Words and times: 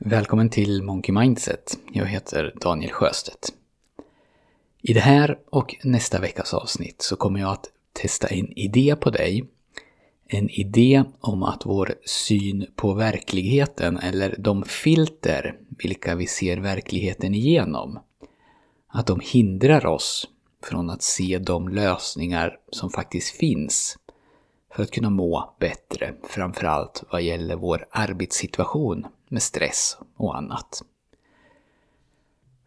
Välkommen 0.00 0.50
till 0.50 0.82
Monkey 0.82 1.12
Mindset. 1.12 1.78
Jag 1.92 2.06
heter 2.06 2.54
Daniel 2.60 2.92
Sjöstedt. 2.92 3.52
I 4.82 4.92
det 4.92 5.00
här 5.00 5.38
och 5.50 5.76
nästa 5.84 6.20
veckas 6.20 6.54
avsnitt 6.54 7.02
så 7.02 7.16
kommer 7.16 7.40
jag 7.40 7.50
att 7.50 7.66
testa 7.92 8.26
en 8.26 8.58
idé 8.58 8.96
på 9.00 9.10
dig. 9.10 9.44
En 10.26 10.50
idé 10.50 11.04
om 11.20 11.42
att 11.42 11.66
vår 11.66 11.94
syn 12.04 12.66
på 12.76 12.94
verkligheten, 12.94 13.98
eller 13.98 14.34
de 14.38 14.62
filter 14.64 15.56
vilka 15.78 16.14
vi 16.14 16.26
ser 16.26 16.56
verkligheten 16.56 17.34
igenom, 17.34 17.98
att 18.88 19.06
de 19.06 19.20
hindrar 19.20 19.86
oss 19.86 20.28
från 20.64 20.90
att 20.90 21.02
se 21.02 21.38
de 21.38 21.68
lösningar 21.68 22.56
som 22.70 22.90
faktiskt 22.90 23.36
finns 23.36 23.98
för 24.74 24.82
att 24.82 24.90
kunna 24.90 25.10
må 25.10 25.54
bättre, 25.60 26.14
framförallt 26.28 27.04
vad 27.10 27.22
gäller 27.22 27.56
vår 27.56 27.86
arbetssituation 27.90 29.06
med 29.30 29.42
stress 29.42 29.98
och 30.16 30.36
annat. 30.36 30.82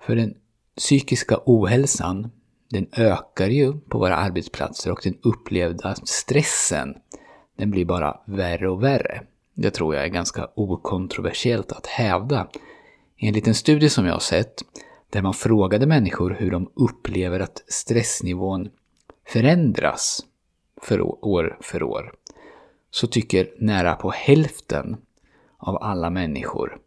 För 0.02 0.16
den 0.16 0.34
psykiska 0.78 1.40
ohälsan, 1.46 2.32
den 2.70 2.88
ökar 2.98 3.48
ju 3.48 3.74
på 3.74 3.98
våra 3.98 4.16
arbetsplatser 4.16 4.92
och 4.92 5.00
den 5.04 5.18
upplevda 5.22 5.96
stressen, 5.96 6.96
den 7.58 7.72
blir 7.72 7.86
bara 7.86 8.20
värre 8.26 8.70
och 8.70 8.84
värre. 8.84 9.24
Det 9.54 9.72
tror 9.72 9.96
jag 9.96 10.04
är 10.04 10.08
ganska 10.10 10.50
okontroversiellt 10.56 11.72
att 11.72 11.88
hävda. 11.88 12.48
Enligt 13.18 13.48
en 13.48 13.56
studie 13.56 13.90
som 13.90 14.06
jag 14.06 14.14
har 14.14 14.20
sett, 14.20 14.62
där 15.10 15.22
man 15.22 15.34
frågade 15.34 15.86
människor 15.86 16.36
hur 16.40 16.52
de 16.52 16.72
upplever 16.76 17.40
att 17.40 17.64
stressnivån 17.68 18.70
förändras 19.28 20.20
för 20.82 21.02
år 21.26 21.58
för 21.62 21.84
år, 21.84 22.14
så 22.92 23.08
tycker 23.08 23.54
nära 23.60 23.96
på 23.96 24.12
hälften 24.12 24.98
av 25.62 25.84
alla 25.84 26.10
människor 26.10 26.80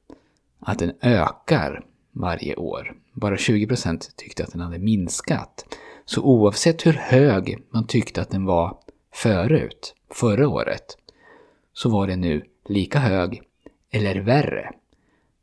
att 0.61 0.79
den 0.79 0.93
ökar 1.01 1.85
varje 2.13 2.57
år. 2.57 2.97
Bara 3.13 3.37
20% 3.37 4.11
tyckte 4.17 4.45
att 4.45 4.53
den 4.53 4.61
hade 4.61 4.79
minskat. 4.79 5.77
Så 6.05 6.23
oavsett 6.23 6.87
hur 6.87 6.93
hög 6.93 7.63
man 7.71 7.87
tyckte 7.87 8.23
att 8.23 8.31
den 8.31 8.45
var 8.45 8.79
förut, 9.13 9.95
förra 10.11 10.49
året, 10.49 10.97
så 11.73 11.89
var 11.89 12.07
den 12.07 12.21
nu 12.21 12.45
lika 12.69 12.99
hög 12.99 13.43
eller 13.91 14.21
värre. 14.21 14.71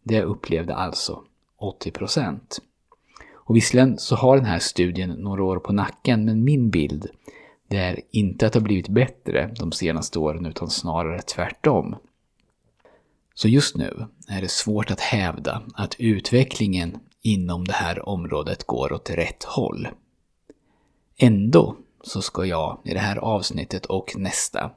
Det 0.04 0.22
upplevde 0.22 0.76
alltså 0.76 1.24
80%. 1.60 2.40
Och 3.34 3.56
visserligen 3.56 3.98
så 3.98 4.16
har 4.16 4.38
den 4.38 4.46
här 4.46 4.60
studien 4.60 5.10
några 5.10 5.44
år 5.44 5.60
på 5.60 5.74
nacken, 5.74 6.26
men 6.26 6.44
min 6.44 6.70
bild 6.70 7.10
det 7.68 7.78
är 7.78 8.02
inte 8.12 8.48
att 8.48 8.54
det 8.54 8.60
har 8.60 8.64
blivit 8.64 8.88
bättre 8.88 9.54
de 9.60 9.72
senaste 9.72 10.20
åren 10.20 10.46
utan 10.46 10.70
snarare 10.70 11.22
tvärtom. 11.22 11.96
Så 13.42 13.48
just 13.48 13.76
nu 13.76 14.08
är 14.28 14.42
det 14.42 14.52
svårt 14.52 14.92
att 14.92 15.00
hävda 15.00 15.64
att 15.74 15.96
utvecklingen 16.00 17.00
inom 17.22 17.66
det 17.66 17.74
här 17.74 18.10
området 18.10 18.64
går 18.64 18.94
åt 18.94 19.10
rätt 19.10 19.44
håll. 19.44 19.88
Ändå 21.18 21.76
så 22.04 22.22
ska 22.22 22.46
jag 22.46 22.82
i 22.86 22.94
det 22.94 23.00
här 23.00 23.18
avsnittet 23.18 23.86
och 23.86 24.14
nästa 24.18 24.72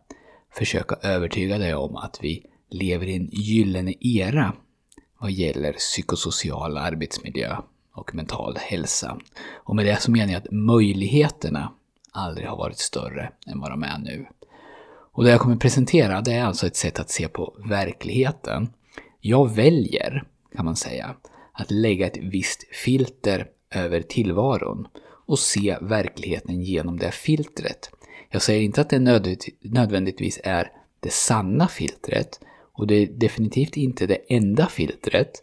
försöka 0.54 0.96
övertyga 1.02 1.58
dig 1.58 1.74
om 1.74 1.96
att 1.96 2.18
vi 2.22 2.46
lever 2.70 3.06
i 3.06 3.16
en 3.16 3.28
gyllene 3.32 3.94
era 4.00 4.52
vad 5.18 5.30
gäller 5.30 5.72
psykosocial 5.72 6.78
arbetsmiljö 6.78 7.56
och 7.94 8.14
mental 8.14 8.56
hälsa. 8.60 9.18
Och 9.54 9.76
med 9.76 9.86
det 9.86 10.02
så 10.02 10.10
menar 10.10 10.32
jag 10.32 10.40
att 10.42 10.52
möjligheterna 10.52 11.72
aldrig 12.12 12.48
har 12.48 12.56
varit 12.56 12.78
större 12.78 13.32
än 13.46 13.60
vad 13.60 13.70
de 13.70 13.82
är 13.82 13.98
nu. 13.98 14.26
Och 15.14 15.24
det 15.24 15.30
jag 15.30 15.40
kommer 15.40 15.56
presentera 15.56 16.20
det 16.20 16.32
är 16.32 16.44
alltså 16.44 16.66
ett 16.66 16.76
sätt 16.76 16.98
att 16.98 17.10
se 17.10 17.28
på 17.28 17.54
verkligheten. 17.68 18.72
Jag 19.20 19.54
väljer, 19.54 20.24
kan 20.56 20.64
man 20.64 20.76
säga, 20.76 21.14
att 21.52 21.70
lägga 21.70 22.06
ett 22.06 22.16
visst 22.16 22.64
filter 22.84 23.46
över 23.70 24.02
tillvaron 24.02 24.88
och 25.26 25.38
se 25.38 25.76
verkligheten 25.80 26.62
genom 26.62 26.98
det 26.98 27.10
filtret. 27.10 27.90
Jag 28.30 28.42
säger 28.42 28.62
inte 28.62 28.80
att 28.80 28.90
det 28.90 28.98
nödvändigtvis 29.60 30.40
är 30.44 30.72
det 31.00 31.12
sanna 31.12 31.68
filtret 31.68 32.40
och 32.72 32.86
det 32.86 32.94
är 32.94 33.06
definitivt 33.06 33.76
inte 33.76 34.06
det 34.06 34.18
enda 34.28 34.66
filtret. 34.66 35.42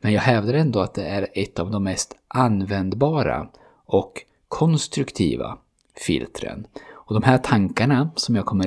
Men 0.00 0.12
jag 0.12 0.20
hävdar 0.20 0.54
ändå 0.54 0.80
att 0.80 0.94
det 0.94 1.04
är 1.04 1.28
ett 1.34 1.58
av 1.58 1.70
de 1.70 1.84
mest 1.84 2.16
användbara 2.28 3.48
och 3.86 4.12
konstruktiva 4.48 5.58
filtren. 6.06 6.66
Och 7.06 7.14
de 7.14 7.22
här 7.22 7.38
tankarna 7.38 8.10
som 8.16 8.34
jag 8.34 8.46
kommer 8.46 8.66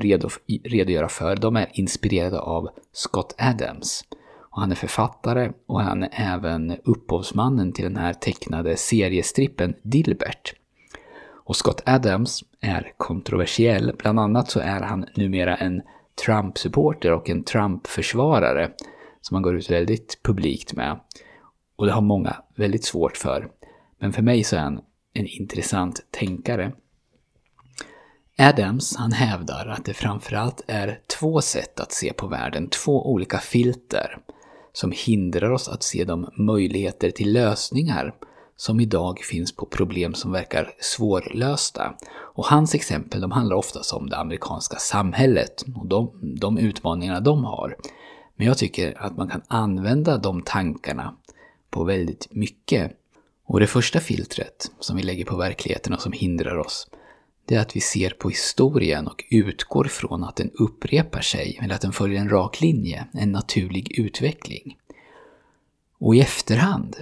redogöra 0.70 1.09
för, 1.09 1.36
de 1.36 1.56
är 1.56 1.68
inspirerade 1.74 2.40
av 2.40 2.70
Scott 2.92 3.36
Adams. 3.38 4.06
Och 4.52 4.62
han 4.62 4.72
är 4.72 4.75
författare 4.75 5.52
och 5.68 5.81
han 5.81 6.03
är 6.03 6.09
även 6.12 6.78
upphovsmannen 6.84 7.74
till 7.74 7.84
den 7.84 7.97
här 7.97 8.14
tecknade 8.14 8.78
seriestrippen 8.78 9.76
Dilbert. 9.81 10.53
Och 11.46 11.56
Scott 11.56 11.81
Adams 11.86 12.44
är 12.62 12.92
kontroversiell, 12.97 13.96
bland 13.97 14.20
annat 14.20 14.50
så 14.50 14.59
är 14.59 14.81
han 14.81 15.06
numera 15.16 15.56
en 15.56 15.81
Trump-supporter 16.26 17.12
och 17.12 17.30
en 17.30 17.44
Trump-försvarare 17.44 18.72
som 19.22 19.36
han 19.36 19.44
går 19.44 19.56
ut 19.56 19.72
väldigt 19.72 20.24
publikt 20.24 20.74
med. 20.74 21.00
Och 21.76 21.86
det 21.86 21.92
har 21.92 22.02
många 22.02 22.36
väldigt 22.56 22.86
svårt 22.86 23.18
för. 23.18 23.47
Men 24.00 24.14
för 24.14 24.22
mig 24.22 24.44
så 24.44 24.56
är 24.56 24.59
han 24.59 24.80
en 25.14 25.28
intressant 25.28 26.06
tänkare. 26.12 26.72
Adams 28.38 28.96
han 28.96 29.12
hävdar 29.12 29.68
att 29.68 29.86
det 29.86 29.94
framförallt 29.94 30.64
är 30.68 31.00
två 31.20 31.42
sätt 31.42 31.80
att 31.80 31.92
se 31.92 32.14
på 32.14 32.28
världen, 32.28 32.70
två 32.70 33.12
olika 33.12 33.38
filter 33.38 34.18
som 34.74 34.94
hindrar 34.96 35.52
oss 35.52 35.70
att 35.70 35.84
se 35.84 36.03
de 36.03 36.30
möjligheter 36.38 37.12
till 37.12 37.34
lösningar 37.34 38.14
som 38.56 38.80
idag 38.80 39.20
finns 39.20 39.56
på 39.56 39.66
problem 39.66 40.14
som 40.14 40.31
verkar 40.31 40.74
svårlösta. 40.80 41.96
Och 42.36 42.46
hans 42.46 42.76
exempel 42.76 43.22
de 43.22 43.31
handlar 43.31 43.56
oftast 43.56 43.94
om 43.94 44.09
det 44.09 44.18
amerikanska 44.18 44.76
samhället 44.76 45.66
och 45.76 45.88
de, 45.88 46.12
de 46.40 46.58
utmaningarna 46.58 47.20
de 47.20 47.44
har. 47.44 47.78
Men 48.36 48.47
jag 48.47 48.58
tycker 48.58 49.02
att 49.02 49.18
man 49.18 49.30
kan 49.30 49.42
använda 49.47 50.18
de 50.18 50.42
tankarna 50.42 51.16
på 51.70 51.84
väldigt 51.84 52.28
mycket. 52.31 52.92
Och 53.46 53.59
det 53.59 53.68
första 53.68 54.00
filtret 54.00 54.72
som 54.80 54.97
vi 54.97 55.03
lägger 55.03 55.26
på 55.26 55.38
verkligheten 55.38 55.94
och 55.94 56.02
som 56.02 56.12
hindrar 56.12 56.58
oss, 56.58 56.88
det 57.47 57.56
är 57.56 57.59
att 57.59 57.75
vi 57.75 57.81
ser 57.81 58.09
på 58.09 58.30
historien 58.30 59.08
och 59.08 59.24
utgår 59.30 59.84
från 59.84 60.24
att 60.24 60.35
den 60.35 60.52
upprepar 60.53 61.22
sig, 61.22 61.59
eller 61.62 61.75
att 61.75 61.81
den 61.81 61.94
följer 61.94 62.22
en 62.22 62.30
rak 62.30 62.62
linje, 62.62 63.08
en 63.13 63.31
naturlig 63.31 64.00
utveckling. 64.00 64.78
Och 66.00 66.16
i 66.16 66.19
efterhand 66.19 66.96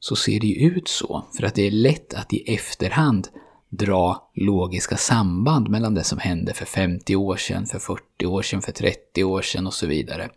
så 0.00 0.16
ser 0.16 0.40
det 0.40 0.46
ju 0.46 0.68
ut 0.68 0.88
så, 0.88 1.24
för 1.36 1.46
att 1.46 1.54
det 1.54 1.66
är 1.66 1.70
lätt 1.70 2.14
att 2.14 2.32
i 2.32 2.54
efterhand 2.54 3.28
dra 3.68 4.30
logiska 4.34 4.96
samband 4.96 5.68
mellan 5.68 5.94
det 5.94 6.04
som 6.04 6.18
hände 6.18 6.54
för 6.54 6.66
50 6.66 7.16
år 7.16 7.36
sedan, 7.36 7.66
för 7.66 7.78
40 7.78 8.26
år 8.26 8.42
sedan, 8.42 8.62
för 8.62 8.72
30 8.72 9.24
år 9.24 9.42
sedan 9.42 9.66
och 9.66 9.74
så 9.74 9.86
vidare, 9.86 10.30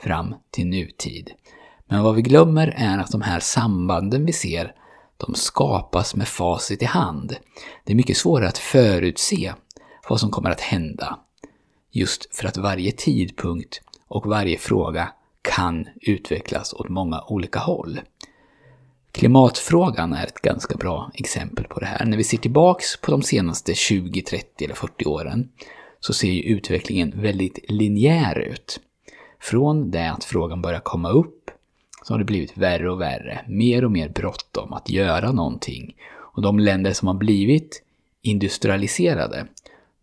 fram 0.00 0.34
till 0.50 0.66
nutid. 0.66 1.30
Men 1.86 2.02
vad 2.02 2.14
vi 2.14 2.22
glömmer 2.22 2.74
är 2.76 2.98
att 2.98 3.10
de 3.10 3.22
här 3.22 3.40
sambanden 3.40 4.26
vi 4.26 4.32
ser 4.32 4.74
de 5.26 5.34
skapas 5.34 6.14
med 6.14 6.28
facit 6.28 6.82
i 6.82 6.84
hand. 6.84 7.36
Det 7.84 7.92
är 7.92 7.96
mycket 7.96 8.16
svårare 8.16 8.48
att 8.48 8.58
förutse 8.58 9.52
vad 10.08 10.20
som 10.20 10.30
kommer 10.30 10.50
att 10.50 10.60
hända. 10.60 11.18
Just 11.90 12.36
för 12.36 12.48
att 12.48 12.56
varje 12.56 12.92
tidpunkt 12.92 13.80
och 14.08 14.26
varje 14.26 14.58
fråga 14.58 15.12
kan 15.42 15.88
utvecklas 16.00 16.74
åt 16.74 16.88
många 16.88 17.24
olika 17.28 17.58
håll. 17.58 18.00
Klimatfrågan 19.12 20.12
är 20.12 20.26
ett 20.26 20.42
ganska 20.42 20.76
bra 20.76 21.10
exempel 21.14 21.64
på 21.64 21.80
det 21.80 21.86
här. 21.86 22.04
När 22.04 22.16
vi 22.16 22.24
ser 22.24 22.38
tillbaks 22.38 23.00
på 23.00 23.10
de 23.10 23.22
senaste 23.22 23.74
20, 23.74 24.22
30 24.22 24.64
eller 24.64 24.74
40 24.74 25.04
åren 25.04 25.48
så 26.00 26.12
ser 26.12 26.28
ju 26.28 26.42
utvecklingen 26.42 27.22
väldigt 27.22 27.58
linjär 27.68 28.38
ut. 28.38 28.80
Från 29.40 29.90
det 29.90 30.10
att 30.10 30.24
frågan 30.24 30.62
börjar 30.62 30.80
komma 30.80 31.10
upp 31.10 31.41
så 32.02 32.14
har 32.14 32.18
det 32.18 32.24
blivit 32.24 32.56
värre 32.56 32.90
och 32.90 33.00
värre, 33.00 33.44
mer 33.48 33.84
och 33.84 33.92
mer 33.92 34.08
bråttom 34.08 34.72
att 34.72 34.90
göra 34.90 35.32
någonting. 35.32 35.94
Och 36.34 36.42
de 36.42 36.58
länder 36.58 36.92
som 36.92 37.08
har 37.08 37.14
blivit 37.14 37.82
industrialiserade, 38.22 39.46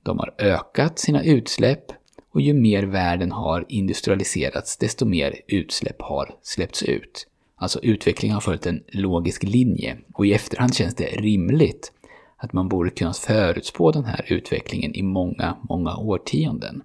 de 0.04 0.20
har 0.20 0.34
ökat 0.38 1.00
sina 1.00 1.24
utsläpp 1.24 1.86
och 2.32 2.42
ju 2.42 2.54
mer 2.54 2.84
världen 2.84 3.32
har 3.32 3.66
industrialiserats, 3.70 4.78
desto 4.78 5.06
mer 5.06 5.36
utsläpp 5.48 6.02
har 6.02 6.36
släppts 6.42 6.84
ut. 6.84 7.28
Alltså 7.56 7.80
utvecklingen 7.84 8.34
har 8.34 8.42
följt 8.42 8.66
en 8.66 8.84
logisk 8.88 9.44
linje 9.44 9.98
och 10.14 10.26
i 10.26 10.34
efterhand 10.34 10.76
känns 10.76 10.96
det 10.96 11.06
rimligt 11.06 11.92
att 12.38 12.54
man 12.54 12.70
borde 12.70 12.90
kunna 12.90 13.14
förutspå 13.14 13.92
den 13.92 14.06
här 14.06 14.26
utvecklingen 14.28 14.96
i 14.96 15.04
många, 15.04 15.58
många 15.70 15.96
årtionden. 15.98 16.84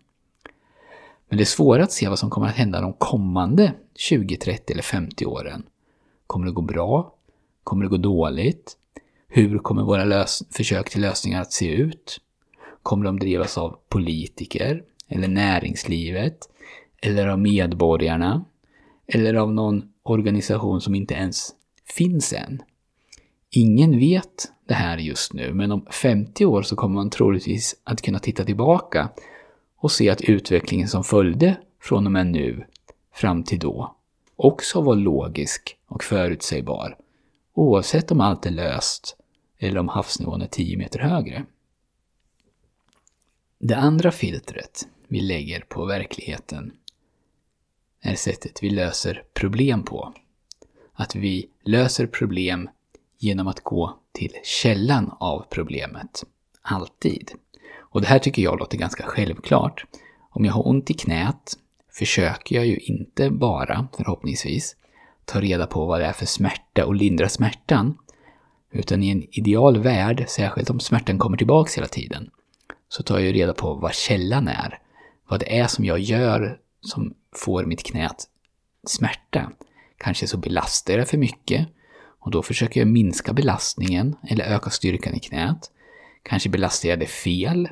Men 1.35 1.39
det 1.39 1.43
är 1.43 1.57
svårare 1.57 1.83
att 1.83 1.93
se 1.93 2.09
vad 2.09 2.19
som 2.19 2.31
kommer 2.31 2.47
att 2.47 2.55
hända 2.55 2.81
de 2.81 2.93
kommande 2.93 3.73
20, 3.95 4.37
30 4.37 4.73
eller 4.73 4.83
50 4.83 5.27
åren. 5.27 5.63
Kommer 6.27 6.47
det 6.47 6.53
gå 6.53 6.63
bra? 6.63 7.15
Kommer 7.65 7.85
det 7.85 7.89
gå 7.89 7.97
dåligt? 7.97 8.77
Hur 9.29 9.59
kommer 9.59 9.83
våra 9.83 10.05
lös- 10.05 10.43
försök 10.51 10.91
till 10.91 11.01
lösningar 11.01 11.41
att 11.41 11.53
se 11.53 11.73
ut? 11.75 12.21
Kommer 12.83 13.05
de 13.05 13.19
drivas 13.19 13.59
av 13.59 13.77
politiker? 13.89 14.83
Eller 15.09 15.29
näringslivet? 15.29 16.39
Eller 17.03 17.27
av 17.27 17.39
medborgarna? 17.39 18.45
Eller 19.07 19.35
av 19.35 19.53
någon 19.53 19.83
organisation 20.03 20.81
som 20.81 20.95
inte 20.95 21.15
ens 21.15 21.51
finns 21.97 22.33
än. 22.33 22.63
Ingen 23.51 23.99
vet 23.99 24.53
det 24.69 24.75
här 24.75 24.99
just 24.99 25.33
nu, 25.33 25.55
men 25.55 25.73
om 25.73 25.87
50 25.91 26.45
år 26.45 26.63
så 26.63 26.77
kommer 26.77 26.95
man 26.95 27.11
troligtvis 27.11 27.77
att 27.85 28.03
kunna 28.03 28.19
titta 28.19 28.45
tillbaka 28.45 29.09
och 29.85 29.93
se 29.93 30.11
att 30.11 30.21
utvecklingen 30.21 30.89
som 30.89 31.05
följde 31.05 31.57
från 31.81 32.07
och 32.07 32.13
med 32.13 32.27
nu 32.27 32.67
fram 33.13 33.45
till 33.45 33.59
då 33.59 33.97
också 34.37 34.81
var 34.81 34.97
logisk 34.97 35.77
och 35.87 36.05
förutsägbar, 36.05 36.97
oavsett 37.55 38.11
om 38.11 38.21
allt 38.21 38.47
är 38.47 38.51
löst 38.51 39.17
eller 39.59 39.81
om 39.81 39.89
havsnivån 39.89 40.43
är 40.43 40.47
10 40.47 40.77
meter 40.77 40.99
högre. 40.99 41.45
Det 43.59 43.77
andra 43.77 44.11
filtret 44.11 44.89
vi 45.09 45.21
lägger 45.21 45.61
på 45.61 45.85
verkligheten 45.85 46.73
är 48.01 48.15
sättet 48.15 48.63
vi 48.63 48.71
löser 48.71 49.25
problem 49.35 49.83
på. 49.83 50.15
Att 50.93 51.15
vi 51.15 51.51
löser 51.65 52.07
problem 52.07 52.69
genom 53.19 53.49
att 53.49 53.61
gå 53.61 53.99
till 54.13 54.33
källan 54.45 55.15
av 55.21 55.47
problemet. 55.51 56.25
Alltid. 56.63 57.31
Och 57.95 58.01
det 58.01 58.07
här 58.07 58.19
tycker 58.19 58.43
jag 58.43 58.59
låter 58.59 58.79
ganska 58.79 59.03
självklart. 59.07 59.85
Om 60.31 60.45
jag 60.45 60.53
har 60.53 60.69
ont 60.69 60.91
i 60.91 60.95
knät 60.95 61.57
försöker 61.93 62.57
jag 62.57 62.67
ju 62.67 62.77
inte 62.77 63.31
bara, 63.31 63.89
förhoppningsvis, 63.97 64.77
ta 65.25 65.41
reda 65.41 65.67
på 65.67 65.87
vad 65.87 66.01
det 66.01 66.07
är 66.07 66.13
för 66.13 66.27
smärta 66.27 66.87
och 66.87 66.95
lindra 66.95 67.29
smärtan. 67.29 67.99
Utan 68.73 69.03
i 69.03 69.11
en 69.11 69.23
ideal 69.31 69.79
värld, 69.79 70.25
särskilt 70.29 70.71
om 70.71 70.81
smärtan 70.81 71.19
kommer 71.19 71.37
tillbaks 71.37 71.77
hela 71.77 71.87
tiden, 71.87 72.31
så 72.89 73.03
tar 73.03 73.19
jag 73.19 73.27
ju 73.27 73.33
reda 73.33 73.55
på 73.55 73.75
vad 73.75 73.95
källan 73.95 74.49
är. 74.49 74.79
Vad 75.29 75.41
det 75.41 75.59
är 75.59 75.67
som 75.67 75.85
jag 75.85 75.99
gör 75.99 76.59
som 76.81 77.15
får 77.37 77.65
mitt 77.65 77.83
knä 77.83 78.07
att 78.07 78.21
smärta. 78.87 79.51
Kanske 79.99 80.27
så 80.27 80.37
belastar 80.37 80.93
jag 80.93 81.01
det 81.01 81.07
för 81.07 81.19
mycket 81.19 81.69
och 82.21 82.31
då 82.31 82.43
försöker 82.43 82.81
jag 82.81 82.89
minska 82.89 83.33
belastningen 83.33 84.17
eller 84.29 84.45
öka 84.45 84.71
styrkan 84.71 85.15
i 85.15 85.21
knät. 85.21 85.71
Kanske 86.23 86.49
belastar 86.49 86.89
jag 86.89 86.99
det 86.99 87.07
fel 87.07 87.69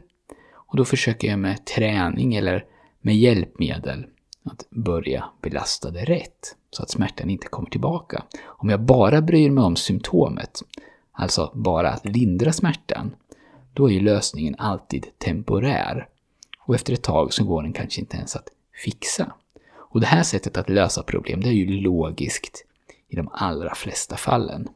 och 0.72 0.78
då 0.78 0.84
försöker 0.84 1.28
jag 1.28 1.38
med 1.38 1.64
träning 1.64 2.34
eller 2.34 2.64
med 3.00 3.16
hjälpmedel 3.16 4.06
att 4.44 4.70
börja 4.70 5.24
belasta 5.42 5.90
det 5.90 6.04
rätt 6.04 6.56
så 6.70 6.82
att 6.82 6.90
smärtan 6.90 7.30
inte 7.30 7.46
kommer 7.46 7.70
tillbaka. 7.70 8.24
Om 8.44 8.68
jag 8.68 8.80
bara 8.80 9.22
bryr 9.22 9.50
mig 9.50 9.64
om 9.64 9.76
symptomet, 9.76 10.62
alltså 11.12 11.52
bara 11.54 11.90
att 11.90 12.06
lindra 12.06 12.52
smärtan, 12.52 13.14
då 13.72 13.90
är 13.90 13.92
ju 13.92 14.00
lösningen 14.00 14.54
alltid 14.58 15.06
temporär. 15.18 16.08
Och 16.58 16.74
efter 16.74 16.92
ett 16.92 17.02
tag 17.02 17.32
så 17.32 17.44
går 17.44 17.62
den 17.62 17.72
kanske 17.72 18.00
inte 18.00 18.16
ens 18.16 18.36
att 18.36 18.48
fixa. 18.84 19.32
Och 19.74 20.00
det 20.00 20.06
här 20.06 20.22
sättet 20.22 20.56
att 20.56 20.70
lösa 20.70 21.02
problem, 21.02 21.40
det 21.40 21.48
är 21.48 21.52
ju 21.52 21.80
logiskt 21.80 22.64
i 23.08 23.16
de 23.16 23.28
allra 23.32 23.74
flesta 23.74 24.16
fallen. 24.16 24.68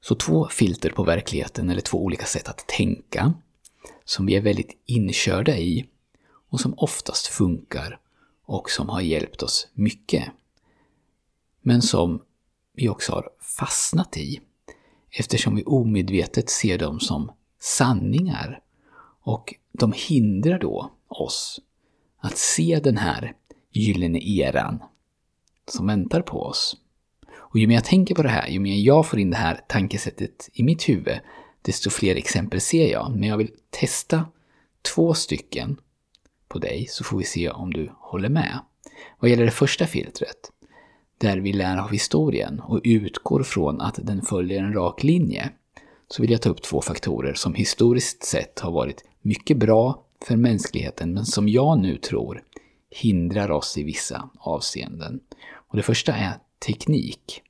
Så 0.00 0.14
två 0.14 0.48
filter 0.48 0.90
på 0.90 1.02
verkligheten, 1.02 1.70
eller 1.70 1.80
två 1.80 2.04
olika 2.04 2.26
sätt 2.26 2.48
att 2.48 2.66
tänka, 2.66 3.34
som 4.08 4.26
vi 4.26 4.34
är 4.34 4.40
väldigt 4.40 4.82
inkörda 4.86 5.56
i 5.56 5.86
och 6.50 6.60
som 6.60 6.74
oftast 6.76 7.26
funkar 7.26 8.00
och 8.44 8.70
som 8.70 8.88
har 8.88 9.00
hjälpt 9.00 9.42
oss 9.42 9.68
mycket. 9.72 10.24
Men 11.62 11.82
som 11.82 12.22
vi 12.72 12.88
också 12.88 13.12
har 13.12 13.30
fastnat 13.58 14.16
i 14.16 14.40
eftersom 15.10 15.56
vi 15.56 15.64
omedvetet 15.64 16.50
ser 16.50 16.78
dem 16.78 17.00
som 17.00 17.32
sanningar 17.60 18.60
och 19.20 19.54
de 19.72 19.92
hindrar 19.96 20.58
då 20.58 20.92
oss 21.08 21.60
att 22.20 22.38
se 22.38 22.80
den 22.84 22.96
här 22.96 23.34
gyllene 23.70 24.18
eran 24.18 24.82
som 25.66 25.86
väntar 25.86 26.22
på 26.22 26.42
oss. 26.42 26.76
Och 27.30 27.58
ju 27.58 27.66
mer 27.66 27.74
jag 27.74 27.84
tänker 27.84 28.14
på 28.14 28.22
det 28.22 28.28
här, 28.28 28.48
ju 28.48 28.60
mer 28.60 28.76
jag 28.76 29.06
får 29.06 29.18
in 29.18 29.30
det 29.30 29.36
här 29.36 29.60
tankesättet 29.68 30.48
i 30.52 30.62
mitt 30.62 30.88
huvud, 30.88 31.20
desto 31.68 31.90
fler 31.90 32.16
exempel 32.16 32.60
ser 32.60 32.92
jag. 32.92 33.10
Men 33.10 33.28
jag 33.28 33.36
vill 33.36 33.50
testa 33.70 34.24
två 34.94 35.14
stycken 35.14 35.80
på 36.48 36.58
dig 36.58 36.86
så 36.88 37.04
får 37.04 37.18
vi 37.18 37.24
se 37.24 37.50
om 37.50 37.72
du 37.72 37.90
håller 37.98 38.28
med. 38.28 38.58
Vad 39.18 39.30
gäller 39.30 39.44
det 39.44 39.50
första 39.50 39.86
filtret, 39.86 40.50
där 41.18 41.38
vi 41.38 41.52
lär 41.52 41.76
av 41.76 41.90
historien 41.90 42.60
och 42.60 42.80
utgår 42.84 43.42
från 43.42 43.80
att 43.80 43.98
den 44.02 44.22
följer 44.22 44.62
en 44.62 44.72
rak 44.72 45.02
linje, 45.02 45.50
så 46.08 46.22
vill 46.22 46.30
jag 46.30 46.42
ta 46.42 46.50
upp 46.50 46.62
två 46.62 46.80
faktorer 46.80 47.34
som 47.34 47.54
historiskt 47.54 48.24
sett 48.24 48.60
har 48.60 48.72
varit 48.72 49.04
mycket 49.22 49.56
bra 49.56 50.04
för 50.24 50.36
mänskligheten 50.36 51.14
men 51.14 51.26
som 51.26 51.48
jag 51.48 51.78
nu 51.78 51.96
tror 51.96 52.42
hindrar 52.90 53.50
oss 53.50 53.78
i 53.78 53.82
vissa 53.82 54.30
avseenden. 54.38 55.20
Och 55.52 55.76
det 55.76 55.82
första 55.82 56.12
är 56.12 56.32
teknik. 56.66 57.42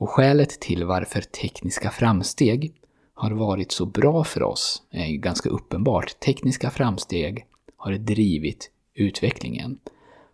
Och 0.00 0.10
skälet 0.10 0.60
till 0.60 0.84
varför 0.84 1.20
tekniska 1.20 1.90
framsteg 1.90 2.74
har 3.14 3.30
varit 3.30 3.72
så 3.72 3.86
bra 3.86 4.24
för 4.24 4.42
oss 4.42 4.82
är 4.90 5.06
ganska 5.12 5.48
uppenbart. 5.48 6.20
Tekniska 6.20 6.70
framsteg 6.70 7.46
har 7.76 7.92
drivit 7.92 8.70
utvecklingen. 8.94 9.78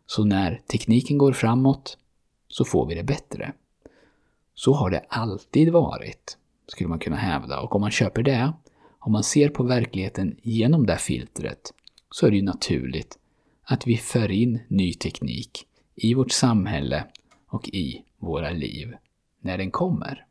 Så 0.06 0.24
när 0.24 0.62
tekniken 0.72 1.18
går 1.18 1.32
framåt 1.32 1.98
så 2.48 2.64
får 2.64 2.86
vi 2.86 2.94
det 2.94 3.02
bättre. 3.02 3.52
Så 4.54 4.72
har 4.72 4.90
det 4.90 5.04
alltid 5.08 5.72
varit, 5.72 6.38
skulle 6.68 6.88
man 6.88 6.98
kunna 6.98 7.16
hävda. 7.16 7.60
Och 7.60 7.74
om 7.74 7.80
man 7.80 7.90
köper 7.90 8.22
det, 8.22 8.52
om 8.98 9.12
man 9.12 9.24
ser 9.24 9.48
på 9.48 9.62
verkligheten 9.62 10.36
genom 10.42 10.86
det 10.86 10.98
filtret, 10.98 11.72
så 12.10 12.26
är 12.26 12.30
det 12.30 12.36
ju 12.36 12.42
naturligt 12.42 13.18
att 13.62 13.86
vi 13.86 13.96
för 13.96 14.30
in 14.30 14.60
ny 14.68 14.94
teknik 14.94 15.66
i 15.94 16.14
vårt 16.14 16.32
samhälle 16.32 17.04
och 17.48 17.68
i 17.68 18.04
våra 18.18 18.50
liv 18.50 18.94
när 19.40 19.58
den 19.58 19.70
kommer. 19.70 20.26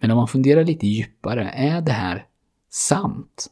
Men 0.00 0.10
om 0.10 0.16
man 0.16 0.28
funderar 0.28 0.64
lite 0.64 0.86
djupare, 0.86 1.50
är 1.50 1.80
det 1.80 1.92
här 1.92 2.26
sant 2.70 3.50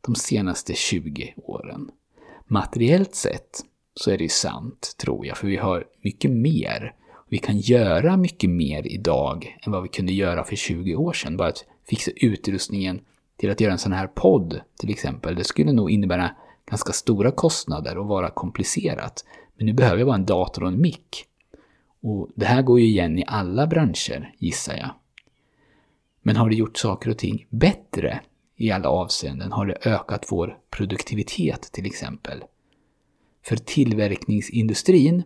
de 0.00 0.14
senaste 0.14 0.74
20 0.74 1.34
åren? 1.36 1.90
Materiellt 2.46 3.14
sett 3.14 3.64
så 3.94 4.10
är 4.10 4.18
det 4.18 4.32
sant, 4.32 4.94
tror 5.00 5.26
jag, 5.26 5.36
för 5.36 5.46
vi 5.46 5.56
har 5.56 5.84
mycket 6.02 6.30
mer. 6.30 6.94
Vi 7.28 7.38
kan 7.38 7.58
göra 7.58 8.16
mycket 8.16 8.50
mer 8.50 8.86
idag 8.86 9.58
än 9.62 9.72
vad 9.72 9.82
vi 9.82 9.88
kunde 9.88 10.12
göra 10.12 10.44
för 10.44 10.56
20 10.56 10.94
år 10.94 11.12
sedan. 11.12 11.36
Bara 11.36 11.48
att 11.48 11.64
fixa 11.88 12.10
utrustningen 12.16 13.00
till 13.36 13.50
att 13.50 13.60
göra 13.60 13.72
en 13.72 13.78
sån 13.78 13.92
här 13.92 14.06
podd, 14.06 14.60
till 14.78 14.90
exempel. 14.90 15.34
Det 15.34 15.44
skulle 15.44 15.72
nog 15.72 15.90
innebära 15.90 16.30
ganska 16.66 16.92
stora 16.92 17.30
kostnader 17.30 17.98
och 17.98 18.06
vara 18.06 18.30
komplicerat. 18.30 19.24
Men 19.56 19.66
nu 19.66 19.72
behöver 19.72 19.98
jag 19.98 20.06
bara 20.06 20.16
en 20.16 20.26
dator 20.26 20.62
och 20.62 20.68
en 20.68 20.80
mick. 20.80 21.24
Och 22.00 22.30
det 22.34 22.44
här 22.44 22.62
går 22.62 22.80
ju 22.80 22.86
igen 22.86 23.18
i 23.18 23.24
alla 23.26 23.66
branscher, 23.66 24.34
gissar 24.38 24.76
jag. 24.76 24.90
Men 26.22 26.36
har 26.36 26.50
det 26.50 26.56
gjort 26.56 26.76
saker 26.76 27.10
och 27.10 27.18
ting 27.18 27.46
bättre 27.50 28.20
i 28.56 28.70
alla 28.70 28.88
avseenden? 28.88 29.52
Har 29.52 29.66
det 29.66 29.86
ökat 29.86 30.26
vår 30.28 30.58
produktivitet 30.70 31.62
till 31.72 31.86
exempel? 31.86 32.44
För 33.42 33.56
tillverkningsindustrin 33.56 35.22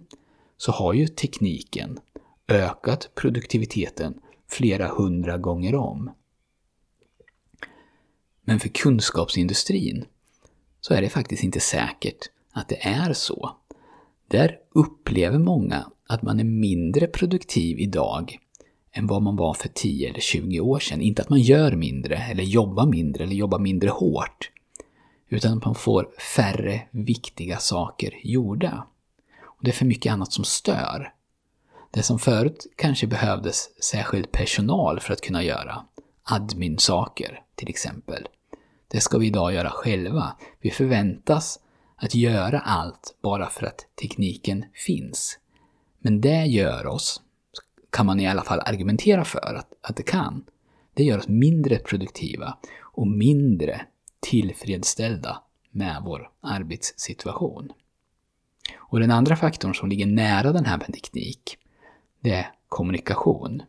så 0.56 0.72
har 0.72 0.92
ju 0.92 1.06
tekniken 1.06 1.98
ökat 2.48 3.10
produktiviteten 3.14 4.20
flera 4.48 4.88
hundra 4.88 5.38
gånger 5.38 5.74
om. 5.74 6.10
Men 8.44 8.60
för 8.60 8.68
kunskapsindustrin 8.68 10.04
så 10.80 10.94
är 10.94 11.02
det 11.02 11.08
faktiskt 11.08 11.44
inte 11.44 11.60
säkert 11.60 12.30
att 12.52 12.68
det 12.68 12.86
är 12.86 13.12
så. 13.12 13.56
Där 14.28 14.58
upplever 14.70 15.38
många 15.38 15.91
att 16.08 16.22
man 16.22 16.40
är 16.40 16.44
mindre 16.44 17.06
produktiv 17.06 17.80
idag 17.80 18.38
än 18.92 19.06
vad 19.06 19.22
man 19.22 19.36
var 19.36 19.54
för 19.54 19.68
10 19.68 20.08
eller 20.08 20.20
20 20.20 20.60
år 20.60 20.78
sedan. 20.78 21.00
Inte 21.00 21.22
att 21.22 21.28
man 21.28 21.40
gör 21.40 21.72
mindre, 21.72 22.16
eller 22.16 22.44
jobbar 22.44 22.86
mindre, 22.86 23.24
eller 23.24 23.34
jobbar 23.34 23.58
mindre 23.58 23.90
hårt. 23.90 24.50
Utan 25.28 25.58
att 25.58 25.64
man 25.64 25.74
får 25.74 26.08
färre 26.36 26.82
viktiga 26.90 27.58
saker 27.58 28.14
gjorda. 28.22 28.86
Och 29.42 29.64
det 29.64 29.70
är 29.70 29.74
för 29.74 29.84
mycket 29.84 30.12
annat 30.12 30.32
som 30.32 30.44
stör. 30.44 31.12
Det 31.90 32.02
som 32.02 32.18
förut 32.18 32.66
kanske 32.76 33.06
behövdes 33.06 33.84
särskild 33.84 34.32
personal 34.32 35.00
för 35.00 35.12
att 35.12 35.20
kunna 35.20 35.42
göra, 35.42 35.84
admin-saker 36.22 37.42
till 37.54 37.68
exempel. 37.68 38.28
Det 38.88 39.00
ska 39.00 39.18
vi 39.18 39.26
idag 39.26 39.54
göra 39.54 39.70
själva. 39.70 40.36
Vi 40.60 40.70
förväntas 40.70 41.58
att 41.96 42.14
göra 42.14 42.60
allt 42.60 43.18
bara 43.22 43.48
för 43.48 43.66
att 43.66 43.86
tekniken 44.00 44.64
finns. 44.86 45.38
Men 46.04 46.20
det 46.20 46.44
gör 46.44 46.86
oss, 46.86 47.20
kan 47.90 48.06
man 48.06 48.20
i 48.20 48.26
alla 48.26 48.42
fall 48.42 48.60
argumentera 48.60 49.24
för 49.24 49.54
att, 49.54 49.72
att 49.80 49.96
det 49.96 50.02
kan, 50.02 50.44
det 50.94 51.04
gör 51.04 51.18
oss 51.18 51.28
mindre 51.28 51.78
produktiva 51.78 52.58
och 52.80 53.06
mindre 53.06 53.86
tillfredsställda 54.20 55.42
med 55.70 56.02
vår 56.04 56.30
arbetssituation. 56.40 57.72
Och 58.76 59.00
den 59.00 59.10
andra 59.10 59.36
faktorn 59.36 59.74
som 59.74 59.88
ligger 59.88 60.06
nära 60.06 60.52
den 60.52 60.64
här 60.64 60.78
med 60.78 60.86
teknik, 60.86 61.58
det 62.20 62.30
är 62.30 62.52
kommunikation. 62.68 63.62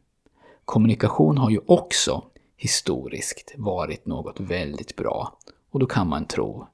Kommunikation 0.65 1.37
har 1.37 1.49
ju 1.49 1.59
också 1.65 2.23
historiskt 2.57 3.53
varit 3.57 4.05
något 4.05 4.39
väldigt 4.39 4.95
bra 4.95 5.39
och 5.71 5.79
då 5.79 5.85
kan 5.85 6.07
man 6.07 6.25
tro 6.25 6.67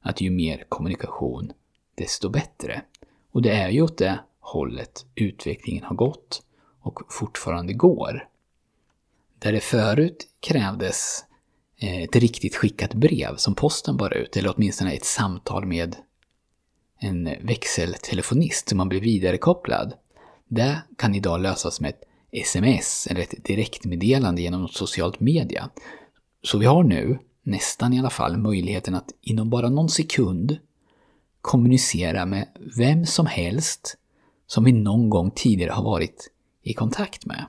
att 0.00 0.20
ju 0.20 0.30
mer 0.30 0.64
kommunikation, 0.68 1.52
desto 1.94 2.28
bättre. 2.28 2.82
Och 3.32 3.42
det 3.42 3.50
är 3.50 3.68
ju 3.68 3.82
åt 3.82 3.98
det 3.98 4.18
hållet 4.44 5.06
utvecklingen 5.14 5.84
har 5.84 5.96
gått 5.96 6.42
och 6.80 7.12
fortfarande 7.12 7.72
går. 7.72 8.28
Där 9.38 9.52
det 9.52 9.60
förut 9.60 10.26
krävdes 10.40 11.24
eh, 11.78 12.02
ett 12.02 12.16
riktigt 12.16 12.56
skickat 12.56 12.94
brev 12.94 13.36
som 13.36 13.54
posten 13.54 13.96
bar 13.96 14.14
ut, 14.14 14.36
eller 14.36 14.54
åtminstone 14.56 14.92
ett 14.92 15.04
samtal 15.04 15.66
med 15.66 15.96
en 16.98 17.24
växeltelefonist 17.40 18.68
som 18.68 18.78
man 18.78 18.88
blir 18.88 19.00
vidarekopplad. 19.00 19.94
Det 20.48 20.82
kan 20.98 21.14
idag 21.14 21.40
lösas 21.40 21.80
med 21.80 21.88
ett 21.88 22.02
sms 22.32 23.06
eller 23.06 23.20
ett 23.20 23.44
direktmeddelande 23.44 24.42
genom 24.42 24.62
något 24.62 24.74
socialt 24.74 25.20
media. 25.20 25.70
Så 26.42 26.58
vi 26.58 26.66
har 26.66 26.82
nu, 26.82 27.18
nästan 27.42 27.92
i 27.92 27.98
alla 27.98 28.10
fall, 28.10 28.36
möjligheten 28.36 28.94
att 28.94 29.10
inom 29.20 29.50
bara 29.50 29.68
någon 29.68 29.88
sekund 29.88 30.58
kommunicera 31.40 32.26
med 32.26 32.48
vem 32.76 33.06
som 33.06 33.26
helst 33.26 33.96
som 34.54 34.64
vi 34.64 34.72
någon 34.72 35.10
gång 35.10 35.30
tidigare 35.30 35.70
har 35.70 35.82
varit 35.82 36.30
i 36.62 36.72
kontakt 36.72 37.26
med. 37.26 37.46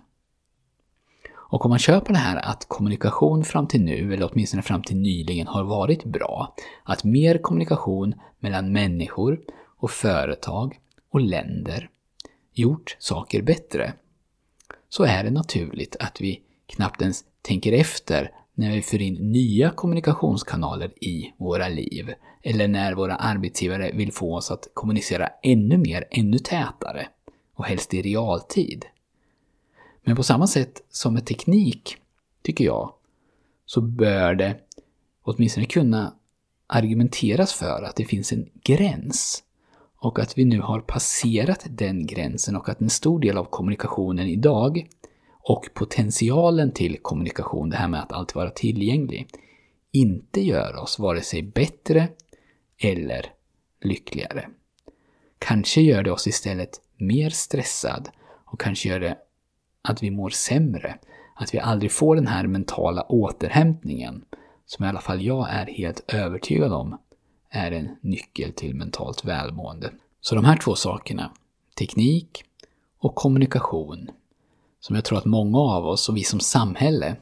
Och 1.34 1.66
om 1.66 1.70
man 1.70 1.80
köper 1.80 2.14
det 2.14 2.20
här 2.20 2.38
att 2.38 2.66
kommunikation 2.68 3.44
fram 3.44 3.68
till 3.68 3.82
nu, 3.82 4.14
eller 4.14 4.30
åtminstone 4.32 4.64
fram 4.64 4.82
till 4.82 4.98
nyligen, 4.98 5.48
har 5.48 5.64
varit 5.64 6.04
bra, 6.04 6.56
att 6.84 7.04
mer 7.04 7.38
kommunikation 7.38 8.14
mellan 8.40 8.72
människor 8.72 9.40
och 9.80 9.92
företag 9.92 10.80
och 11.12 11.20
länder 11.20 11.90
gjort 12.54 12.96
saker 13.00 13.42
bättre, 13.42 13.94
så 14.90 15.04
är 15.04 15.24
det 15.24 15.32
naturligt 15.32 15.96
att 16.00 16.22
vi 16.22 16.42
knappt 16.68 17.02
ens 17.02 17.24
tänker 17.42 17.72
efter 17.72 18.32
när 18.56 18.72
vi 18.72 18.82
för 18.82 19.02
in 19.02 19.32
nya 19.32 19.70
kommunikationskanaler 19.70 21.04
i 21.04 21.34
våra 21.38 21.68
liv, 21.68 22.14
eller 22.44 22.68
när 22.68 22.94
våra 22.94 23.16
arbetsgivare 23.16 23.92
vill 23.94 24.12
få 24.12 24.36
oss 24.36 24.52
att 24.52 24.68
kommunicera 24.74 25.30
ännu 25.44 25.78
mer, 25.78 26.06
ännu 26.12 26.40
tätare, 26.40 27.08
och 27.54 27.66
helst 27.66 27.94
i 27.94 28.02
realtid. 28.02 28.86
Men 30.04 30.16
på 30.16 30.24
samma 30.24 30.48
sätt 30.48 30.84
som 30.90 31.14
med 31.14 31.26
teknik, 31.26 31.98
tycker 32.42 32.66
jag, 32.66 32.94
så 33.66 33.82
bör 33.82 34.36
det 34.36 34.56
åtminstone 35.24 35.66
kunna 35.66 36.14
argumenteras 36.68 37.54
för 37.54 37.84
att 37.84 37.96
det 37.96 38.06
finns 38.06 38.32
en 38.32 38.50
gräns. 38.64 39.44
Och 39.98 40.20
att 40.20 40.38
vi 40.38 40.46
nu 40.46 40.62
har 40.62 40.80
passerat 40.80 41.66
den 41.70 42.08
gränsen 42.08 42.56
och 42.56 42.70
att 42.70 42.82
en 42.82 42.90
stor 42.90 43.20
del 43.20 43.38
av 43.38 43.46
kommunikationen 43.46 44.28
idag 44.28 44.88
och 45.48 45.70
potentialen 45.74 46.72
till 46.72 46.98
kommunikation, 47.02 47.70
det 47.70 47.78
här 47.78 47.88
med 47.88 48.02
att 48.02 48.14
alltid 48.14 48.36
vara 48.36 48.50
tillgänglig, 48.50 49.28
inte 49.92 50.42
gör 50.42 50.76
oss 50.76 51.00
vare 51.00 51.22
sig 51.22 51.44
bättre 51.44 52.08
eller 52.78 53.34
lyckligare. 53.82 54.50
Kanske 55.40 55.82
gör 55.82 56.04
det 56.04 56.12
oss 56.12 56.28
istället 56.28 56.82
mer 56.98 57.30
stressad 57.30 58.10
och 58.46 58.62
kanske 58.62 58.90
gör 58.90 59.00
det 59.00 59.18
att 59.82 60.04
vi 60.04 60.12
mår 60.12 60.30
sämre. 60.30 60.98
Att 61.36 61.54
vi 61.54 61.60
aldrig 61.60 61.92
får 61.92 62.16
den 62.16 62.28
här 62.28 62.48
mentala 62.48 63.04
återhämtningen, 63.04 64.26
som 64.66 64.86
i 64.86 64.88
alla 64.88 65.02
fall 65.02 65.22
jag 65.22 65.50
är 65.50 65.66
helt 65.66 66.14
övertygad 66.14 66.74
om 66.74 66.98
är 67.50 67.72
en 67.72 67.90
nyckel 68.02 68.54
till 68.54 68.76
mentalt 68.76 69.26
välmående. 69.26 69.92
Så 70.22 70.36
de 70.36 70.46
här 70.46 70.58
två 70.58 70.76
sakerna, 70.76 71.32
teknik 71.78 72.44
och 72.98 73.16
kommunikation, 73.16 74.10
som 74.86 74.96
jag 74.96 75.06
tror 75.06 75.18
att 75.18 75.26
många 75.26 75.58
av 75.58 75.86
oss 75.86 76.10
och 76.10 76.18
vi 76.18 76.24
som 76.24 76.40
samhälle 76.40 77.16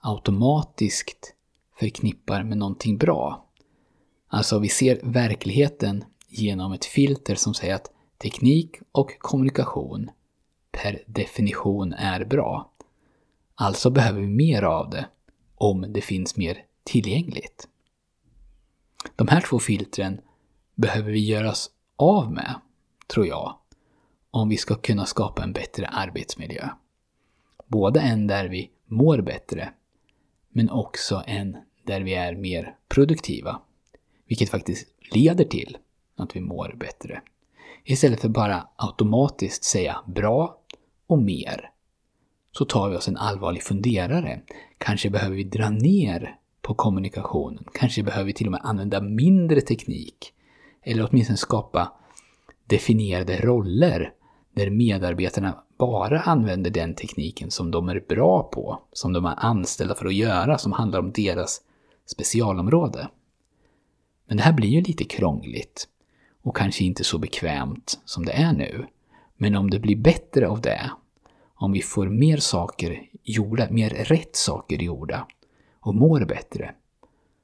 automatiskt 0.00 1.34
förknippar 1.78 2.42
med 2.42 2.58
någonting 2.58 2.98
bra. 2.98 3.46
Alltså 4.28 4.58
vi 4.58 4.68
ser 4.68 5.00
verkligheten 5.02 6.04
genom 6.28 6.72
ett 6.72 6.84
filter 6.84 7.34
som 7.34 7.54
säger 7.54 7.74
att 7.74 7.90
teknik 8.22 8.76
och 8.92 9.18
kommunikation 9.18 10.10
per 10.72 11.02
definition 11.06 11.92
är 11.92 12.24
bra. 12.24 12.72
Alltså 13.54 13.90
behöver 13.90 14.20
vi 14.20 14.26
mer 14.26 14.62
av 14.62 14.90
det 14.90 15.06
om 15.54 15.92
det 15.92 16.00
finns 16.00 16.36
mer 16.36 16.58
tillgängligt. 16.84 17.68
De 19.16 19.28
här 19.28 19.40
två 19.40 19.58
filtren 19.58 20.20
behöver 20.74 21.10
vi 21.10 21.24
göras 21.24 21.70
av 21.96 22.32
med, 22.32 22.54
tror 23.06 23.26
jag, 23.26 23.58
om 24.30 24.48
vi 24.48 24.56
ska 24.56 24.74
kunna 24.74 25.06
skapa 25.06 25.42
en 25.42 25.52
bättre 25.52 25.86
arbetsmiljö. 25.86 26.68
Både 27.74 28.00
en 28.00 28.26
där 28.26 28.48
vi 28.48 28.70
mår 28.86 29.20
bättre, 29.20 29.68
men 30.48 30.70
också 30.70 31.22
en 31.26 31.56
där 31.84 32.00
vi 32.00 32.14
är 32.14 32.34
mer 32.34 32.76
produktiva. 32.88 33.60
Vilket 34.26 34.50
faktiskt 34.50 34.88
leder 35.14 35.44
till 35.44 35.76
att 36.16 36.36
vi 36.36 36.40
mår 36.40 36.74
bättre. 36.76 37.22
Istället 37.84 38.20
för 38.20 38.28
bara 38.28 38.68
automatiskt 38.76 39.64
säga 39.64 39.96
bra 40.06 40.58
och 41.06 41.18
mer, 41.18 41.70
så 42.52 42.64
tar 42.64 42.88
vi 42.90 42.96
oss 42.96 43.08
en 43.08 43.16
allvarlig 43.16 43.62
funderare. 43.62 44.40
Kanske 44.78 45.10
behöver 45.10 45.36
vi 45.36 45.44
dra 45.44 45.70
ner 45.70 46.36
på 46.62 46.74
kommunikationen. 46.74 47.64
Kanske 47.72 48.02
behöver 48.02 48.26
vi 48.26 48.32
till 48.32 48.46
och 48.46 48.52
med 48.52 48.60
använda 48.64 49.00
mindre 49.00 49.60
teknik. 49.60 50.32
Eller 50.82 51.08
åtminstone 51.10 51.36
skapa 51.36 51.92
definierade 52.66 53.36
roller 53.36 54.12
där 54.52 54.70
medarbetarna 54.70 55.64
bara 55.86 56.20
använder 56.20 56.70
den 56.70 56.94
tekniken 56.94 57.50
som 57.50 57.70
de 57.70 57.88
är 57.88 58.04
bra 58.08 58.42
på, 58.42 58.82
som 58.92 59.12
de 59.12 59.24
är 59.24 59.34
anställda 59.36 59.94
för 59.94 60.06
att 60.06 60.14
göra, 60.14 60.58
som 60.58 60.72
handlar 60.72 60.98
om 60.98 61.12
deras 61.12 61.60
specialområde. 62.06 63.08
Men 64.26 64.36
det 64.36 64.42
här 64.42 64.52
blir 64.52 64.68
ju 64.68 64.80
lite 64.80 65.04
krångligt 65.04 65.88
och 66.42 66.56
kanske 66.56 66.84
inte 66.84 67.04
så 67.04 67.18
bekvämt 67.18 68.00
som 68.04 68.24
det 68.24 68.32
är 68.32 68.52
nu. 68.52 68.86
Men 69.36 69.56
om 69.56 69.70
det 69.70 69.78
blir 69.78 69.96
bättre 69.96 70.48
av 70.48 70.60
det, 70.60 70.90
om 71.54 71.72
vi 71.72 71.82
får 71.82 72.08
mer 72.08 72.36
saker 72.36 73.02
gjorda, 73.22 73.70
mer 73.70 73.90
rätt 73.90 74.36
saker 74.36 74.76
gjorda 74.78 75.26
och 75.80 75.94
mår 75.94 76.24
bättre, 76.24 76.74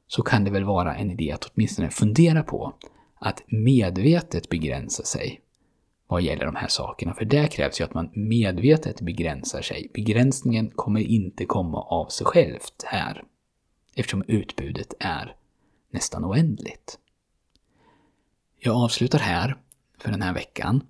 så 0.06 0.22
kan 0.22 0.44
det 0.44 0.50
väl 0.50 0.64
vara 0.64 0.96
en 0.96 1.10
idé 1.10 1.32
att 1.32 1.44
åtminstone 1.44 1.90
fundera 1.90 2.42
på 2.42 2.74
att 3.18 3.42
medvetet 3.46 4.48
begränsa 4.48 5.02
sig 5.02 5.40
vad 6.10 6.22
gäller 6.22 6.44
de 6.44 6.56
här 6.56 6.68
sakerna. 6.68 7.14
För 7.14 7.24
det 7.24 7.48
krävs 7.48 7.80
ju 7.80 7.84
att 7.84 7.94
man 7.94 8.10
medvetet 8.14 9.00
begränsar 9.00 9.62
sig. 9.62 9.90
Begränsningen 9.94 10.70
kommer 10.70 11.00
inte 11.00 11.44
komma 11.44 11.82
av 11.82 12.08
sig 12.08 12.26
självt 12.26 12.84
här. 12.84 13.24
Eftersom 13.94 14.24
utbudet 14.26 14.94
är 15.00 15.36
nästan 15.90 16.24
oändligt. 16.24 16.98
Jag 18.58 18.76
avslutar 18.76 19.18
här 19.18 19.56
för 19.98 20.10
den 20.10 20.22
här 20.22 20.34
veckan. 20.34 20.84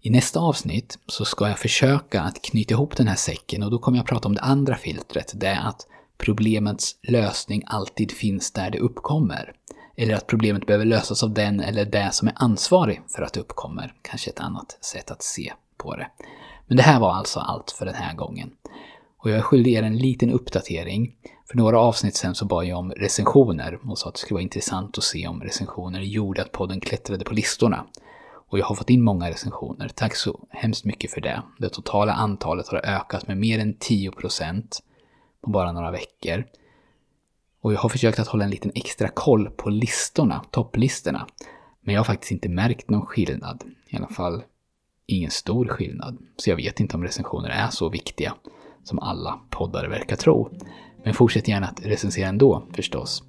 I 0.00 0.10
nästa 0.10 0.40
avsnitt 0.40 0.98
så 1.06 1.24
ska 1.24 1.48
jag 1.48 1.58
försöka 1.58 2.22
att 2.22 2.42
knyta 2.42 2.74
ihop 2.74 2.96
den 2.96 3.08
här 3.08 3.16
säcken 3.16 3.62
och 3.62 3.70
då 3.70 3.78
kommer 3.78 3.98
jag 3.98 4.06
prata 4.06 4.28
om 4.28 4.34
det 4.34 4.40
andra 4.40 4.76
filtret. 4.76 5.32
Det 5.34 5.46
är 5.46 5.68
att 5.68 5.86
problemets 6.18 6.96
lösning 7.02 7.62
alltid 7.66 8.12
finns 8.12 8.52
där 8.52 8.70
det 8.70 8.78
uppkommer. 8.78 9.52
Eller 9.96 10.14
att 10.14 10.26
problemet 10.26 10.66
behöver 10.66 10.84
lösas 10.84 11.22
av 11.22 11.34
den 11.34 11.60
eller 11.60 11.84
det 11.84 12.12
som 12.12 12.28
är 12.28 12.34
ansvarig 12.36 13.00
för 13.08 13.22
att 13.22 13.32
det 13.32 13.40
uppkommer. 13.40 13.94
Kanske 14.02 14.30
ett 14.30 14.40
annat 14.40 14.78
sätt 14.80 15.10
att 15.10 15.22
se 15.22 15.52
på 15.76 15.96
det. 15.96 16.06
Men 16.66 16.76
det 16.76 16.82
här 16.82 17.00
var 17.00 17.12
alltså 17.12 17.40
allt 17.40 17.70
för 17.70 17.86
den 17.86 17.94
här 17.94 18.14
gången. 18.14 18.50
Och 19.18 19.30
jag 19.30 19.38
är 19.38 19.42
skyldig 19.42 19.72
er 19.72 19.82
en 19.82 19.96
liten 19.96 20.30
uppdatering. 20.30 21.16
För 21.48 21.56
några 21.56 21.78
avsnitt 21.78 22.16
sen 22.16 22.34
så 22.34 22.44
bad 22.44 22.64
jag 22.64 22.78
om 22.78 22.92
recensioner 22.92 23.78
och 23.90 23.98
sa 23.98 24.08
att 24.08 24.14
det 24.14 24.20
skulle 24.20 24.34
vara 24.34 24.42
intressant 24.42 24.98
att 24.98 25.04
se 25.04 25.26
om 25.26 25.42
recensioner 25.42 26.00
gjorde 26.00 26.42
att 26.42 26.52
podden 26.52 26.80
klättrade 26.80 27.24
på 27.24 27.34
listorna. 27.34 27.84
Och 28.52 28.58
jag 28.58 28.66
har 28.66 28.74
fått 28.74 28.90
in 28.90 29.02
många 29.02 29.30
recensioner. 29.30 29.88
Tack 29.88 30.16
så 30.16 30.40
hemskt 30.50 30.84
mycket 30.84 31.10
för 31.10 31.20
det. 31.20 31.42
Det 31.58 31.68
totala 31.68 32.12
antalet 32.12 32.68
har 32.68 32.78
ökat 32.78 33.28
med 33.28 33.36
mer 33.36 33.58
än 33.58 33.74
10% 33.74 34.62
på 35.40 35.50
bara 35.50 35.72
några 35.72 35.90
veckor. 35.90 36.44
Och 37.62 37.72
jag 37.72 37.78
har 37.78 37.88
försökt 37.88 38.18
att 38.18 38.28
hålla 38.28 38.44
en 38.44 38.50
liten 38.50 38.72
extra 38.74 39.08
koll 39.08 39.50
på 39.50 39.70
listorna, 39.70 40.44
topplistorna. 40.50 41.26
Men 41.80 41.94
jag 41.94 42.00
har 42.00 42.04
faktiskt 42.04 42.32
inte 42.32 42.48
märkt 42.48 42.90
någon 42.90 43.06
skillnad. 43.06 43.64
I 43.88 43.96
alla 43.96 44.08
fall 44.08 44.42
ingen 45.06 45.30
stor 45.30 45.68
skillnad. 45.68 46.18
Så 46.36 46.50
jag 46.50 46.56
vet 46.56 46.80
inte 46.80 46.96
om 46.96 47.02
recensioner 47.02 47.48
är 47.48 47.68
så 47.68 47.88
viktiga 47.88 48.34
som 48.84 48.98
alla 48.98 49.40
poddare 49.50 49.88
verkar 49.88 50.16
tro. 50.16 50.50
Men 51.04 51.14
fortsätt 51.14 51.48
gärna 51.48 51.66
att 51.66 51.86
recensera 51.86 52.28
ändå 52.28 52.66
förstås. 52.72 53.22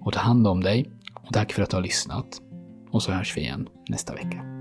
Och 0.00 0.12
ta 0.12 0.20
hand 0.20 0.46
om 0.46 0.60
dig. 0.60 0.90
Och 1.14 1.32
tack 1.32 1.52
för 1.52 1.62
att 1.62 1.70
du 1.70 1.76
har 1.76 1.82
lyssnat. 1.82 2.40
Och 2.90 3.02
så 3.02 3.12
hörs 3.12 3.36
vi 3.36 3.40
igen 3.40 3.68
nästa 3.88 4.14
vecka. 4.14 4.51